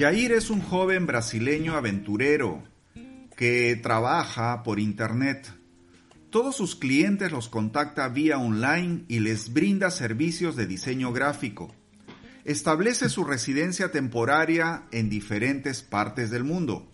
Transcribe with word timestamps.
Jair 0.00 0.32
es 0.32 0.48
un 0.48 0.62
joven 0.62 1.04
brasileño 1.04 1.74
aventurero 1.74 2.62
que 3.36 3.78
trabaja 3.82 4.62
por 4.62 4.80
internet. 4.80 5.52
Todos 6.30 6.56
sus 6.56 6.74
clientes 6.74 7.30
los 7.30 7.50
contacta 7.50 8.08
vía 8.08 8.38
online 8.38 9.04
y 9.08 9.18
les 9.18 9.52
brinda 9.52 9.90
servicios 9.90 10.56
de 10.56 10.66
diseño 10.66 11.12
gráfico. 11.12 11.74
Establece 12.46 13.10
su 13.10 13.24
residencia 13.24 13.92
temporaria 13.92 14.84
en 14.90 15.10
diferentes 15.10 15.82
partes 15.82 16.30
del 16.30 16.44
mundo. 16.44 16.90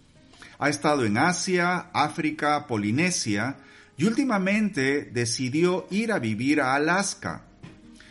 Ha 0.58 0.68
estado 0.68 1.04
en 1.04 1.16
Asia, 1.16 1.90
África, 1.92 2.66
Polinesia 2.66 3.58
y 3.96 4.06
últimamente 4.06 5.04
decidió 5.04 5.86
ir 5.92 6.10
a 6.10 6.18
vivir 6.18 6.60
a 6.60 6.74
Alaska. 6.74 7.44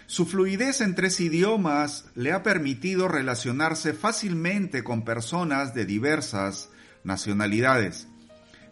Su 0.08 0.28
fluidez 0.28 0.82
en 0.82 0.94
tres 0.94 1.20
idiomas 1.20 2.06
le 2.14 2.32
ha 2.32 2.44
permitido 2.44 3.08
relacionarse 3.08 3.94
fácilmente 3.94 4.84
con 4.84 5.04
personas 5.04 5.74
de 5.74 5.86
diversas 5.86 6.70
nacionalidades. 7.04 8.08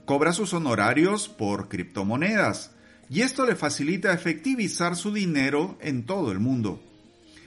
Cobra 0.05 0.31
sus 0.31 0.53
honorarios 0.53 1.29
por 1.29 1.69
criptomonedas 1.69 2.71
y 3.09 3.21
esto 3.21 3.45
le 3.45 3.55
facilita 3.55 4.13
efectivizar 4.13 4.95
su 4.95 5.11
dinero 5.11 5.77
en 5.81 6.05
todo 6.05 6.31
el 6.31 6.39
mundo. 6.39 6.83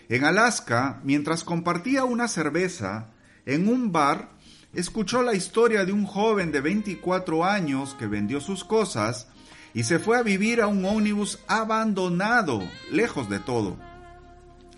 En 0.09 0.25
Alaska, 0.25 1.01
mientras 1.05 1.45
compartía 1.45 2.05
una 2.05 2.27
cerveza 2.27 3.11
en 3.45 3.69
un 3.69 3.93
bar, 3.93 4.31
escuchó 4.75 5.23
la 5.23 5.35
historia 5.35 5.85
de 5.85 5.93
un 5.93 6.07
joven 6.07 6.51
de 6.51 6.61
24 6.61 7.45
años 7.45 7.95
que 7.99 8.07
vendió 8.09 8.41
sus 8.41 8.65
cosas 8.65 9.29
y 9.77 9.85
se 9.85 9.99
fue 9.99 10.17
a 10.17 10.23
vivir 10.23 10.63
a 10.63 10.69
un 10.69 10.87
ómnibus 10.87 11.39
abandonado, 11.47 12.67
lejos 12.91 13.29
de 13.29 13.41
todo. 13.41 13.77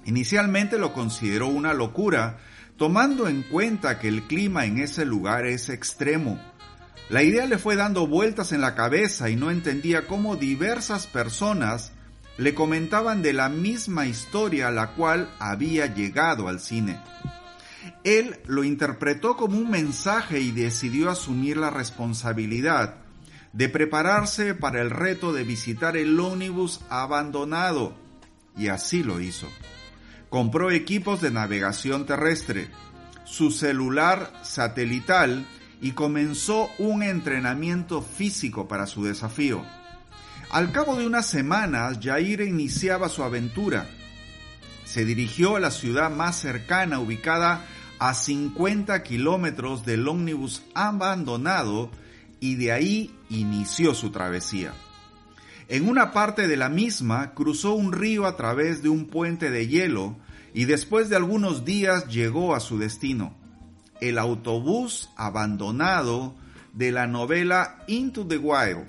Inicialmente 0.05 0.77
lo 0.77 0.93
consideró 0.93 1.47
una 1.47 1.73
locura, 1.73 2.39
tomando 2.77 3.29
en 3.29 3.45
cuenta 3.45 4.01
que 4.01 4.09
el 4.09 4.25
clima 4.25 4.65
en 4.65 4.79
ese 4.79 5.05
lugar 5.05 5.47
es 5.47 5.69
extremo. 5.69 6.41
La 7.11 7.23
idea 7.23 7.47
le 7.47 7.59
fue 7.59 7.77
dando 7.77 8.09
vueltas 8.09 8.51
en 8.51 8.61
la 8.61 8.75
cabeza 8.75 9.31
y 9.31 9.37
no 9.37 9.53
entendía 9.53 10.09
cómo 10.09 10.35
diversas 10.35 11.07
personas 11.07 11.93
le 12.37 12.53
comentaban 12.55 13.23
de 13.23 13.35
la 13.35 13.49
misma 13.49 14.07
historia 14.09 14.67
a 14.67 14.73
la 14.73 14.95
cual 14.95 15.31
había 15.39 15.95
llegado 15.95 16.49
al 16.49 16.59
cine. 16.59 16.99
Él 18.03 18.41
lo 18.47 18.65
interpretó 18.65 19.37
como 19.37 19.59
un 19.59 19.71
mensaje 19.71 20.41
y 20.41 20.51
decidió 20.51 21.09
asumir 21.09 21.57
la 21.57 21.71
responsabilidad 21.71 22.97
de 23.53 23.69
prepararse 23.69 24.55
para 24.55 24.81
el 24.81 24.91
reto 24.91 25.33
de 25.33 25.45
visitar 25.45 25.97
el 25.97 26.19
ómnibus 26.19 26.81
abandonado, 26.89 27.95
y 28.57 28.69
así 28.69 29.03
lo 29.03 29.21
hizo. 29.21 29.49
Compró 30.29 30.71
equipos 30.71 31.21
de 31.21 31.31
navegación 31.31 32.05
terrestre, 32.07 32.69
su 33.25 33.51
celular 33.51 34.33
satelital 34.43 35.47
y 35.81 35.93
comenzó 35.93 36.71
un 36.79 37.03
entrenamiento 37.03 38.03
físico 38.03 38.69
para 38.69 38.87
su 38.87 39.05
desafío. 39.05 39.65
Al 40.51 40.73
cabo 40.73 40.97
de 40.97 41.07
unas 41.07 41.27
semanas, 41.27 41.99
Jair 42.03 42.41
iniciaba 42.41 43.09
su 43.09 43.23
aventura. 43.23 43.87
Se 44.85 45.05
dirigió 45.05 45.57
a 45.57 45.61
la 45.61 45.71
ciudad 45.71 46.11
más 46.11 46.37
cercana, 46.37 47.01
ubicada 47.01 47.67
a 47.99 48.15
50 48.15 49.03
kilómetros 49.03 49.85
del 49.85 50.09
ómnibus 50.09 50.63
abandonado, 50.75 51.91
y 52.41 52.57
de 52.57 52.73
ahí 52.73 53.15
inició 53.31 53.95
su 53.95 54.11
travesía. 54.11 54.75
En 55.69 55.89
una 55.89 56.13
parte 56.13 56.49
de 56.49 56.57
la 56.57 56.69
misma 56.69 57.35
cruzó 57.35 57.75
un 57.75 57.93
río 57.93 58.27
a 58.27 58.37
través 58.37 58.83
de 58.83 58.89
un 58.89 59.07
puente 59.07 59.51
de 59.51 59.69
hielo 59.69 60.17
y 60.55 60.65
después 60.65 61.11
de 61.11 61.17
algunos 61.17 61.65
días 61.65 62.09
llegó 62.09 62.55
a 62.55 62.61
su 62.61 62.79
destino, 62.79 63.35
el 64.01 64.19
autobús 64.19 65.11
abandonado 65.17 66.35
de 66.73 66.93
la 66.93 67.07
novela 67.07 67.85
Into 67.87 68.27
the 68.27 68.39
Wild. 68.39 68.87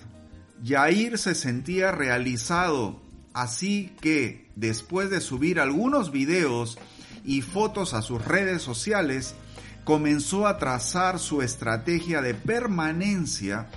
Jair 0.64 1.18
se 1.18 1.36
sentía 1.36 1.92
realizado, 1.92 3.02
así 3.34 3.94
que 4.02 4.50
después 4.56 5.10
de 5.10 5.22
subir 5.22 5.60
algunos 5.60 6.12
videos 6.12 6.78
y 7.26 7.42
fotos 7.42 7.94
a 7.94 8.02
sus 8.02 8.24
redes 8.24 8.62
sociales, 8.62 9.36
comenzó 9.84 10.48
a 10.48 10.58
trazar 10.58 11.20
su 11.20 11.42
estrategia 11.42 12.22
de 12.22 12.34
permanencia 12.34 13.68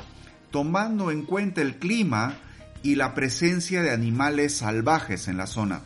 tomando 0.50 1.10
en 1.10 1.22
cuenta 1.22 1.62
el 1.62 1.76
clima 1.76 2.36
y 2.82 2.96
la 2.96 3.14
presencia 3.14 3.82
de 3.82 3.90
animales 3.90 4.56
salvajes 4.56 5.28
en 5.28 5.36
la 5.36 5.46
zona. 5.46 5.80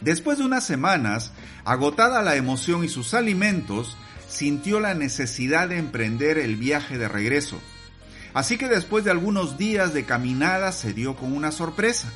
Después 0.00 0.38
de 0.38 0.44
unas 0.44 0.64
semanas, 0.64 1.32
agotada 1.64 2.22
la 2.22 2.36
emoción 2.36 2.84
y 2.84 2.88
sus 2.88 3.14
alimentos, 3.14 3.96
sintió 4.28 4.80
la 4.80 4.94
necesidad 4.94 5.68
de 5.68 5.78
emprender 5.78 6.38
el 6.38 6.56
viaje 6.56 6.98
de 6.98 7.08
regreso. 7.08 7.58
Así 8.34 8.58
que 8.58 8.68
después 8.68 9.04
de 9.04 9.10
algunos 9.10 9.56
días 9.56 9.94
de 9.94 10.04
caminada 10.04 10.72
se 10.72 10.92
dio 10.92 11.16
con 11.16 11.32
una 11.32 11.52
sorpresa. 11.52 12.12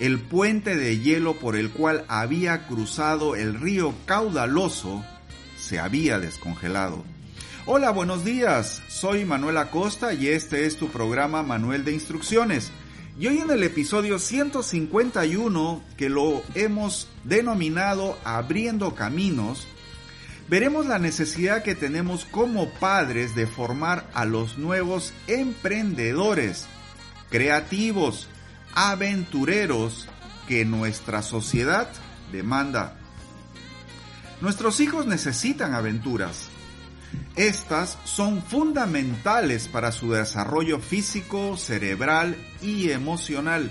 El 0.00 0.18
puente 0.18 0.76
de 0.76 0.98
hielo 0.98 1.38
por 1.38 1.54
el 1.54 1.70
cual 1.70 2.04
había 2.08 2.66
cruzado 2.66 3.36
el 3.36 3.54
río 3.60 3.94
caudaloso 4.06 5.04
se 5.64 5.80
había 5.80 6.18
descongelado. 6.18 7.02
Hola, 7.66 7.90
buenos 7.90 8.24
días. 8.24 8.82
Soy 8.88 9.24
Manuel 9.24 9.56
Acosta 9.56 10.12
y 10.12 10.28
este 10.28 10.66
es 10.66 10.76
tu 10.76 10.88
programa 10.88 11.42
Manuel 11.42 11.84
de 11.84 11.92
Instrucciones. 11.92 12.70
Y 13.18 13.28
hoy 13.28 13.38
en 13.38 13.50
el 13.50 13.62
episodio 13.62 14.18
151, 14.18 15.82
que 15.96 16.10
lo 16.10 16.42
hemos 16.54 17.08
denominado 17.24 18.18
Abriendo 18.24 18.94
Caminos, 18.94 19.66
veremos 20.48 20.84
la 20.86 20.98
necesidad 20.98 21.62
que 21.62 21.74
tenemos 21.74 22.26
como 22.26 22.68
padres 22.68 23.34
de 23.34 23.46
formar 23.46 24.10
a 24.12 24.26
los 24.26 24.58
nuevos 24.58 25.14
emprendedores, 25.26 26.66
creativos, 27.30 28.28
aventureros 28.74 30.08
que 30.46 30.66
nuestra 30.66 31.22
sociedad 31.22 31.88
demanda. 32.30 32.98
Nuestros 34.44 34.78
hijos 34.80 35.06
necesitan 35.06 35.72
aventuras. 35.72 36.50
Estas 37.34 37.96
son 38.04 38.42
fundamentales 38.42 39.68
para 39.68 39.90
su 39.90 40.12
desarrollo 40.12 40.80
físico, 40.80 41.56
cerebral 41.56 42.36
y 42.60 42.90
emocional. 42.90 43.70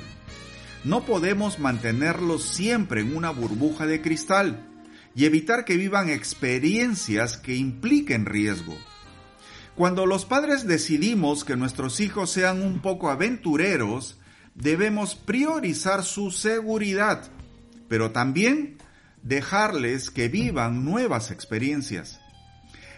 No 0.83 1.05
podemos 1.05 1.59
mantenerlos 1.59 2.41
siempre 2.41 3.01
en 3.01 3.15
una 3.15 3.29
burbuja 3.29 3.85
de 3.85 4.01
cristal 4.01 4.67
y 5.13 5.25
evitar 5.25 5.63
que 5.63 5.77
vivan 5.77 6.09
experiencias 6.09 7.37
que 7.37 7.55
impliquen 7.55 8.25
riesgo. 8.25 8.75
Cuando 9.75 10.07
los 10.07 10.25
padres 10.25 10.65
decidimos 10.65 11.43
que 11.43 11.55
nuestros 11.55 11.99
hijos 11.99 12.31
sean 12.31 12.63
un 12.63 12.81
poco 12.81 13.11
aventureros, 13.11 14.17
debemos 14.55 15.13
priorizar 15.13 16.03
su 16.03 16.31
seguridad, 16.31 17.29
pero 17.87 18.09
también 18.09 18.79
dejarles 19.23 20.11
que 20.11 20.27
vivan 20.27 20.85
nuevas 20.85 21.31
experiencias. 21.31 22.19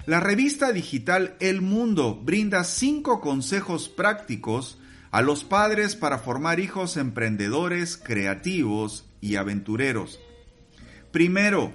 La 0.06 0.20
revista 0.20 0.72
digital 0.72 1.36
El 1.40 1.62
Mundo 1.62 2.16
brinda 2.16 2.64
cinco 2.64 3.22
consejos 3.22 3.90
prácticos 3.90 4.78
a 5.12 5.22
los 5.22 5.44
padres 5.44 5.96
para 5.96 6.20
formar 6.20 6.60
hijos 6.60 6.98
emprendedores, 6.98 7.98
creativos 7.98 9.06
y 9.22 9.38
aventureros. 9.38 10.20
Primero, 11.12 11.74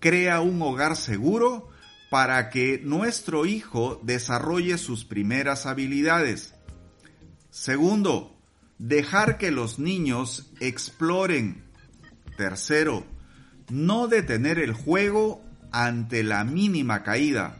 crea 0.00 0.40
un 0.40 0.60
hogar 0.62 0.96
seguro 0.96 1.68
para 2.10 2.50
que 2.50 2.80
nuestro 2.82 3.46
hijo 3.46 4.00
desarrolle 4.02 4.78
sus 4.78 5.04
primeras 5.04 5.66
habilidades. 5.66 6.54
Segundo, 7.50 8.36
dejar 8.78 9.38
que 9.38 9.50
los 9.50 9.78
niños 9.78 10.50
exploren. 10.60 11.62
Tercero, 12.36 13.04
no 13.70 14.08
detener 14.08 14.58
el 14.58 14.72
juego 14.72 15.42
ante 15.70 16.22
la 16.22 16.44
mínima 16.44 17.02
caída. 17.02 17.56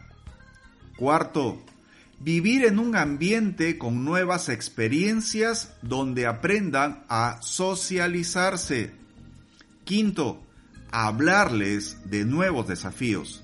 Cuarto, 0.97 1.63
vivir 2.19 2.65
en 2.65 2.79
un 2.79 2.95
ambiente 2.95 3.77
con 3.77 4.05
nuevas 4.05 4.49
experiencias 4.49 5.73
donde 5.81 6.25
aprendan 6.27 7.03
a 7.09 7.39
socializarse. 7.41 8.91
Quinto, 9.83 10.43
hablarles 10.91 11.97
de 12.09 12.23
nuevos 12.23 12.67
desafíos. 12.67 13.43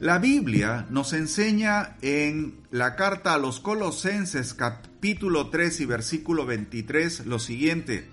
La 0.00 0.18
Biblia 0.18 0.86
nos 0.88 1.12
enseña 1.12 1.98
en 2.00 2.58
la 2.70 2.96
carta 2.96 3.34
a 3.34 3.38
los 3.38 3.60
Colosenses 3.60 4.54
capítulo 4.54 5.50
3 5.50 5.80
y 5.80 5.84
versículo 5.84 6.46
23 6.46 7.26
lo 7.26 7.38
siguiente, 7.38 8.08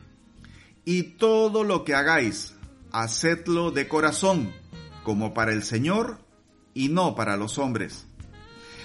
y 0.83 1.03
todo 1.03 1.63
lo 1.63 1.85
que 1.85 1.95
hagáis, 1.95 2.56
hacedlo 2.91 3.71
de 3.71 3.87
corazón, 3.87 4.53
como 5.03 5.33
para 5.33 5.53
el 5.53 5.63
Señor 5.63 6.19
y 6.73 6.89
no 6.89 7.15
para 7.15 7.37
los 7.37 7.57
hombres. 7.57 8.05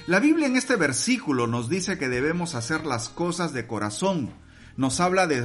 La 0.06 0.18
Biblia 0.18 0.46
en 0.46 0.56
este 0.56 0.76
versículo 0.76 1.46
nos 1.46 1.68
dice 1.68 1.98
que 1.98 2.08
debemos 2.08 2.54
hacer 2.54 2.86
las 2.86 3.08
cosas 3.08 3.52
de 3.52 3.66
corazón, 3.66 4.34
nos 4.76 5.00
habla 5.00 5.26
de, 5.26 5.42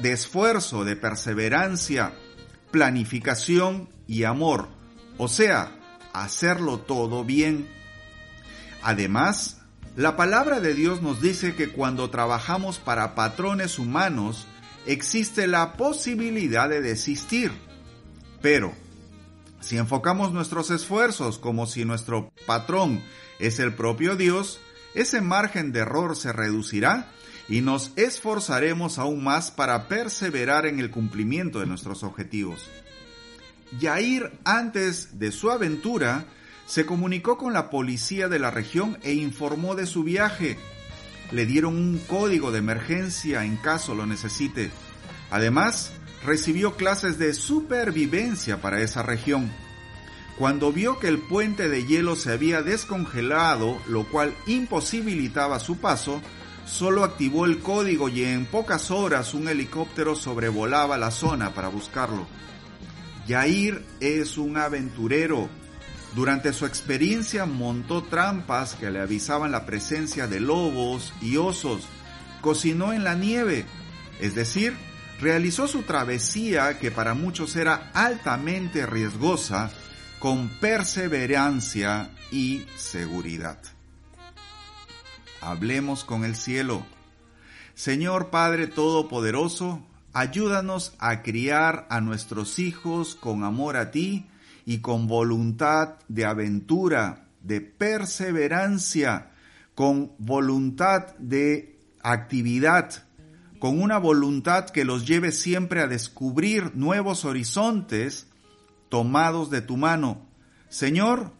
de 0.00 0.12
esfuerzo, 0.12 0.84
de 0.84 0.96
perseverancia, 0.96 2.14
planificación 2.70 3.88
y 4.06 4.24
amor, 4.24 4.68
o 5.18 5.28
sea, 5.28 5.76
hacerlo 6.12 6.78
todo 6.80 7.24
bien. 7.24 7.68
Además, 8.82 9.60
la 9.96 10.16
palabra 10.16 10.60
de 10.60 10.74
Dios 10.74 11.02
nos 11.02 11.20
dice 11.20 11.54
que 11.54 11.68
cuando 11.68 12.10
trabajamos 12.10 12.78
para 12.78 13.14
patrones 13.14 13.78
humanos, 13.78 14.46
existe 14.86 15.46
la 15.46 15.74
posibilidad 15.74 16.68
de 16.68 16.80
desistir. 16.80 17.52
Pero, 18.42 18.72
si 19.60 19.76
enfocamos 19.76 20.32
nuestros 20.32 20.70
esfuerzos 20.70 21.38
como 21.38 21.66
si 21.66 21.84
nuestro 21.84 22.32
patrón 22.46 23.02
es 23.38 23.58
el 23.58 23.74
propio 23.74 24.16
Dios, 24.16 24.60
ese 24.94 25.20
margen 25.20 25.72
de 25.72 25.80
error 25.80 26.16
se 26.16 26.32
reducirá 26.32 27.08
y 27.48 27.60
nos 27.60 27.92
esforzaremos 27.96 28.98
aún 28.98 29.22
más 29.22 29.50
para 29.50 29.88
perseverar 29.88 30.66
en 30.66 30.78
el 30.78 30.90
cumplimiento 30.90 31.60
de 31.60 31.66
nuestros 31.66 32.02
objetivos. 32.02 32.70
Yair, 33.78 34.32
antes 34.44 35.18
de 35.18 35.30
su 35.30 35.50
aventura, 35.50 36.24
se 36.66 36.86
comunicó 36.86 37.36
con 37.36 37.52
la 37.52 37.68
policía 37.70 38.28
de 38.28 38.38
la 38.38 38.50
región 38.50 38.98
e 39.02 39.12
informó 39.12 39.74
de 39.74 39.86
su 39.86 40.04
viaje. 40.04 40.58
Le 41.32 41.46
dieron 41.46 41.76
un 41.76 41.98
código 41.98 42.52
de 42.52 42.58
emergencia 42.58 43.44
en 43.44 43.56
caso 43.56 43.94
lo 43.94 44.06
necesite. 44.06 44.70
Además, 45.30 45.92
recibió 46.24 46.76
clases 46.76 47.18
de 47.18 47.34
supervivencia 47.34 48.60
para 48.60 48.80
esa 48.80 49.02
región. 49.02 49.50
Cuando 50.38 50.72
vio 50.72 50.98
que 50.98 51.08
el 51.08 51.18
puente 51.18 51.68
de 51.68 51.84
hielo 51.84 52.16
se 52.16 52.32
había 52.32 52.62
descongelado, 52.62 53.80
lo 53.88 54.04
cual 54.04 54.34
imposibilitaba 54.46 55.60
su 55.60 55.78
paso, 55.78 56.22
solo 56.64 57.04
activó 57.04 57.44
el 57.44 57.58
código 57.58 58.08
y 58.08 58.24
en 58.24 58.46
pocas 58.46 58.90
horas 58.90 59.34
un 59.34 59.48
helicóptero 59.48 60.14
sobrevolaba 60.14 60.96
la 60.96 61.10
zona 61.10 61.52
para 61.52 61.68
buscarlo. 61.68 62.26
Yair 63.26 63.84
es 64.00 64.38
un 64.38 64.56
aventurero. 64.56 65.48
Durante 66.14 66.52
su 66.52 66.66
experiencia 66.66 67.44
montó 67.44 68.02
trampas 68.04 68.74
que 68.74 68.90
le 68.90 69.00
avisaban 69.00 69.52
la 69.52 69.66
presencia 69.66 70.26
de 70.26 70.40
lobos 70.40 71.12
y 71.20 71.36
osos. 71.36 71.82
Cocinó 72.40 72.92
en 72.92 73.04
la 73.04 73.14
nieve, 73.14 73.66
es 74.20 74.34
decir, 74.34 74.74
realizó 75.20 75.68
su 75.68 75.82
travesía 75.82 76.78
que 76.78 76.90
para 76.90 77.14
muchos 77.14 77.54
era 77.56 77.90
altamente 77.94 78.86
riesgosa 78.86 79.70
con 80.18 80.48
perseverancia 80.60 82.10
y 82.30 82.64
seguridad. 82.76 83.58
Hablemos 85.40 86.04
con 86.04 86.24
el 86.24 86.36
cielo. 86.36 86.84
Señor 87.74 88.30
Padre 88.30 88.66
Todopoderoso, 88.66 89.82
ayúdanos 90.12 90.94
a 90.98 91.22
criar 91.22 91.86
a 91.90 92.00
nuestros 92.00 92.58
hijos 92.58 93.14
con 93.14 93.44
amor 93.44 93.76
a 93.76 93.90
ti 93.90 94.26
y 94.66 94.78
con 94.78 95.06
voluntad 95.06 95.96
de 96.08 96.26
aventura, 96.26 97.26
de 97.42 97.60
perseverancia, 97.60 99.30
con 99.74 100.12
voluntad 100.18 101.16
de 101.18 101.78
actividad, 102.02 103.04
con 103.60 103.80
una 103.80 103.98
voluntad 103.98 104.70
que 104.70 104.86
los 104.86 105.06
lleve 105.06 105.32
siempre 105.32 105.82
a 105.82 105.86
descubrir 105.86 106.74
nuevos 106.74 107.26
horizontes 107.26 108.26
tomados 108.88 109.50
de 109.50 109.60
tu 109.60 109.76
mano. 109.76 110.26
Señor, 110.70 111.32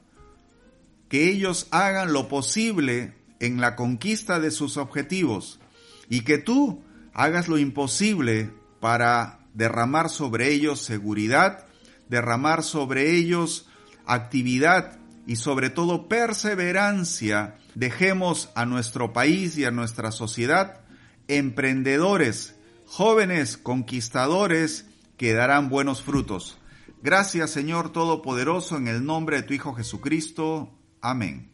que 1.08 1.30
ellos 1.30 1.66
hagan 1.70 2.12
lo 2.12 2.28
posible 2.28 3.14
en 3.40 3.60
la 3.60 3.74
conquista 3.74 4.38
de 4.38 4.50
sus 4.50 4.76
objetivos 4.76 5.60
y 6.10 6.20
que 6.20 6.36
tú 6.36 6.82
hagas 7.14 7.48
lo 7.48 7.56
imposible 7.56 8.52
para 8.80 9.40
derramar 9.54 10.10
sobre 10.10 10.50
ellos 10.50 10.82
seguridad, 10.82 11.64
derramar 12.10 12.62
sobre 12.62 13.16
ellos 13.16 13.66
actividad 14.04 14.98
y 15.26 15.36
sobre 15.36 15.70
todo 15.70 16.06
perseverancia. 16.06 17.56
Dejemos 17.74 18.50
a 18.54 18.66
nuestro 18.66 19.14
país 19.14 19.56
y 19.56 19.64
a 19.64 19.70
nuestra 19.70 20.12
sociedad 20.12 20.80
emprendedores, 21.36 22.56
jóvenes 22.86 23.56
conquistadores 23.56 24.86
que 25.16 25.32
darán 25.32 25.68
buenos 25.68 26.02
frutos. 26.02 26.58
Gracias 27.02 27.50
Señor 27.50 27.92
Todopoderoso 27.92 28.76
en 28.76 28.88
el 28.88 29.04
nombre 29.04 29.36
de 29.36 29.42
tu 29.42 29.54
Hijo 29.54 29.74
Jesucristo. 29.74 30.70
Amén. 31.00 31.50